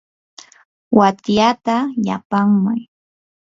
[0.97, 1.75] watyata
[2.07, 2.81] yapaamay.